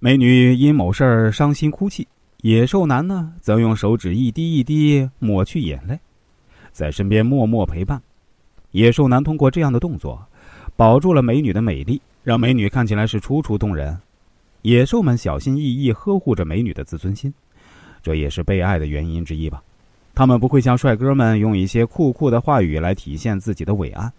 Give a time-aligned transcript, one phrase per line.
[0.00, 2.06] 美女因某事儿伤心哭泣，
[2.42, 5.98] 野兽男呢则用手指一滴一滴抹去眼泪，
[6.70, 8.00] 在身边默默陪伴。
[8.70, 10.24] 野兽男通过这样的动作，
[10.76, 13.98] 保住了美女的美丽，让美女看起来是楚楚动人。
[14.62, 17.34] 野兽们小心翼翼呵护着美女的自尊心，
[18.00, 19.60] 这也是被爱的原因之一吧。
[20.14, 24.12] 他们不会像帅哥们用一些酷酷的话语来体现自己的伟岸，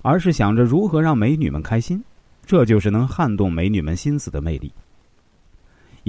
[0.00, 2.02] 而是想着如何让美女们开心。
[2.46, 4.72] 这就是能撼动美女们心思的魅力。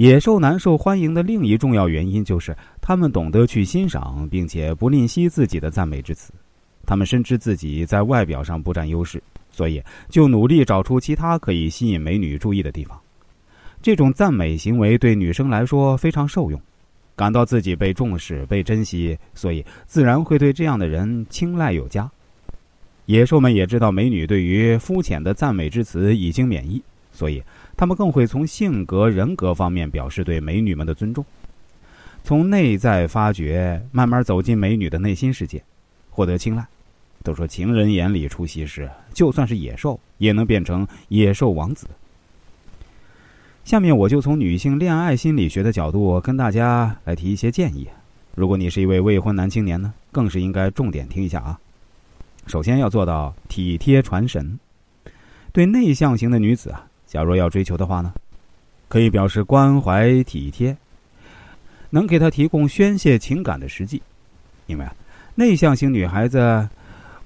[0.00, 6.32] 野兽男受欢迎的另一重要原因就是他们懂得去欣赏，并且不吝惜自己的赞美之词。
[6.86, 12.98] 他们深知自己在外表上不占优势，所以就努力找出其他可以吸引美女注意的地方。
[13.82, 16.58] 这种赞美行为对女生来说非常受用，
[17.14, 22.10] 感到自己被重视、被珍惜，所以自然会对这样的人青睐有加。
[23.04, 26.82] 野兽们也知道美女对于肤浅的赞美之词已经免疫，
[27.20, 27.42] 所以
[27.76, 31.22] 他们更会从性格、人格方面表示对美女们的尊重，
[32.24, 35.62] 从内在发掘，慢慢走进美女的内心世界，
[36.08, 36.64] 获得青睐。
[37.22, 41.86] 都说情人眼里出西施，就算是野兽也能变成野兽王子。
[43.64, 47.86] 下面我就从女性恋爱心理学的角度跟大家来提一些建议。
[48.34, 51.60] 如果你是一位未婚男青年呢，更是应该重点听一下啊。
[52.46, 54.58] 首先要做到体贴传神。
[55.52, 58.14] 对内向型的女子啊，假如要追求的话呢，
[58.86, 60.76] 可以表示关怀体贴，
[61.90, 64.00] 能给他提供宣泄情感的时机。
[64.66, 64.94] 因为啊，
[65.34, 66.68] 内向型女孩子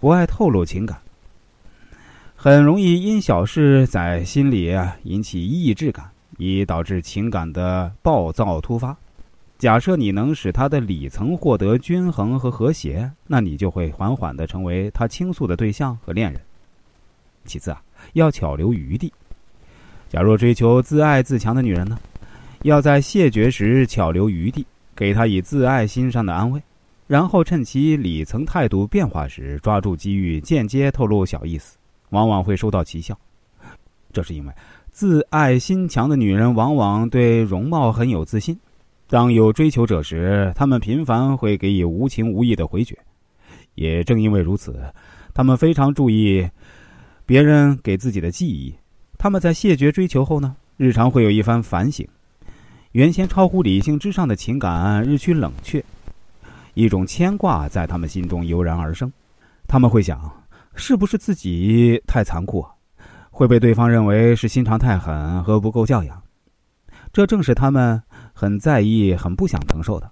[0.01, 0.99] 不爱透露情感，
[2.35, 6.11] 很容易因小事在心里啊引起抑制感。
[6.37, 8.97] 以导致情感的暴躁突发。
[9.57, 16.41] 假设你能使他的里层获得均衡和和谐，那你就会缓缓的成为他倾诉的对象和恋人。
[17.45, 17.81] 其次啊，
[18.15, 19.12] 要巧留余地。
[20.15, 21.98] 假若追求自爱自强的女人呢，
[22.62, 26.62] 要在谢绝时巧留余地，给她以自爱心上的安慰，
[27.09, 31.77] 然后趁其里层态度变化时，抓住机遇间接透露小意思，
[32.11, 33.19] 往往会收到奇效。
[34.12, 34.53] 这是因为。
[34.93, 38.56] 自爱心强的女人往往对容貌很有自信，
[39.09, 42.97] 当有追求者时，她们频繁会给予无情无义的回绝。
[43.75, 44.81] 也正因为如此，
[45.34, 46.49] 她们非常注意
[47.27, 48.72] 别人给自己的记忆。
[49.25, 52.07] 他们在谢绝追求后呢，日常会有一番反省，
[52.93, 55.83] 原先超乎理性之上的情感日趋冷却，
[56.75, 59.11] 一种牵挂在他们心中油然而生。
[59.67, 60.31] 他们会想，
[60.75, 62.62] 是不是自己太残酷？
[63.31, 66.23] 会被对方认为是心肠太狠和不够教养，
[67.11, 67.99] 这正是他们
[68.35, 70.11] 很在意、很不想承受的。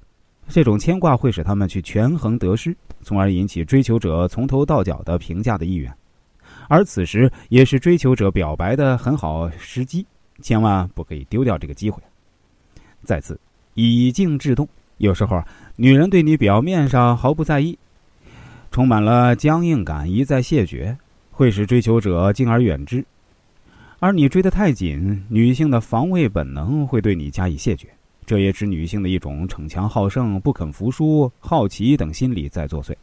[0.49, 5.94] 这种牵挂会使他们去权衡得失，从而引起追求者从头到脚的评价的意愿，
[6.72, 10.06] 而此时也是追求者表白的很好时机，
[10.41, 12.03] 千万不可以丢掉这个机会。
[13.05, 13.38] 再次，
[13.75, 14.66] 以静制动，
[14.97, 15.38] 有时候
[15.77, 17.78] 女人对你表面上毫不在意，
[18.71, 20.97] 充满了僵硬感，一再谢绝，
[21.31, 23.05] 会使追求者敬而远之。
[23.99, 27.87] 而你追得太紧，女性的防卫本能会对你加以谢绝，
[28.25, 32.94] 这也指女性的一种逞强好胜、不肯服输、好奇等心理在作祟。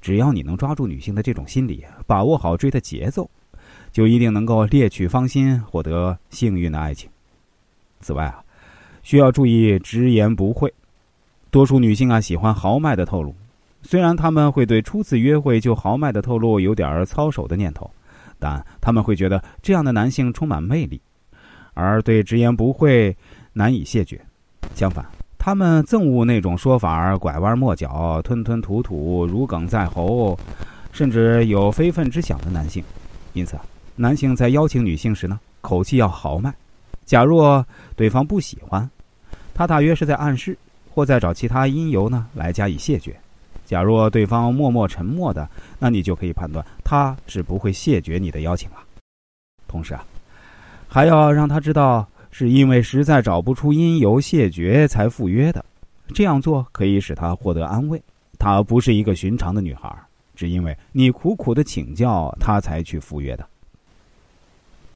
[0.00, 3.28] 只要你能抓住女性的这种心理，把握好追的节奏，
[3.92, 7.08] 就一定能够猎取芳心，获得幸运的爱情。
[8.00, 8.42] 此外啊，
[9.02, 10.72] 需要注意直言不讳。
[11.50, 13.34] 多数女性啊喜欢豪迈的透露，
[13.82, 17.90] 虽然她们会对初次约会就豪迈的透露有点操守的念头。
[18.42, 20.98] 但他们会觉得这样的男性充满魅力，
[21.74, 23.14] 而对直言不讳
[23.52, 24.18] 难以谢绝。
[24.74, 25.04] 相反，
[25.42, 30.38] 他们憎恶那种说法拐弯抹角、吞吞吐吐、如鲠在喉，
[30.92, 32.84] 甚至有非分之想的男性。
[33.32, 33.56] 因此，
[33.96, 36.52] 男性在邀请女性时呢，口气要豪迈。
[37.06, 37.64] 假若
[37.96, 38.88] 对方不喜欢，
[39.54, 40.54] 他大约是在暗示，
[40.94, 43.18] 或在找其他因由呢来加以谢绝。
[43.64, 48.76] 假若对方默默沉默的，那你就可以判断他是不会谢绝你的邀请了。
[49.66, 50.04] 同时啊，
[50.86, 55.64] 还要让他知道是因为实在找不出因由谢绝才赴约的。
[56.14, 58.02] 这样做可以使他获得安慰。
[58.38, 59.94] 她不是一个寻常的女孩，
[60.34, 63.46] 只因为你苦苦的请教，她才去赴约的。